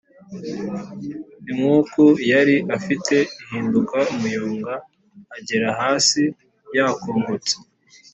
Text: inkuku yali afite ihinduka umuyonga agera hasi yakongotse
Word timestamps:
inkuku 1.49 2.03
yali 2.31 2.55
afite 2.77 3.15
ihinduka 3.43 3.97
umuyonga 4.13 4.73
agera 5.37 5.69
hasi 5.79 6.21
yakongotse 6.75 7.53